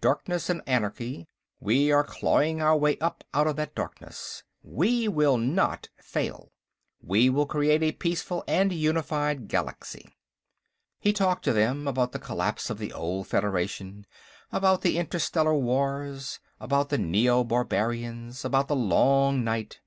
Darkness 0.00 0.48
and 0.48 0.62
anarchy. 0.68 1.26
We 1.58 1.90
are 1.90 2.04
clawing 2.04 2.62
our 2.62 2.76
way 2.76 2.96
up 2.98 3.24
out 3.34 3.48
of 3.48 3.56
that 3.56 3.74
darkness. 3.74 4.44
We 4.62 5.08
will 5.08 5.36
not 5.36 5.88
fail. 5.98 6.52
We 7.02 7.28
will 7.28 7.44
create 7.44 7.82
a 7.82 7.90
peaceful 7.90 8.44
and 8.46 8.72
unified 8.72 9.48
Galaxy." 9.48 10.08
He 11.00 11.12
talked 11.12 11.42
to 11.46 11.52
them, 11.52 11.88
about 11.88 12.12
the 12.12 12.20
collapse 12.20 12.70
of 12.70 12.78
the 12.78 12.92
old 12.92 13.26
Federation, 13.26 14.06
about 14.52 14.82
the 14.82 14.96
interstellar 14.96 15.54
wars, 15.56 16.38
about 16.60 16.90
the 16.90 16.98
Neobarbarians, 16.98 18.44
about 18.44 18.68
the 18.68 18.76
long 18.76 19.42
night. 19.42 19.78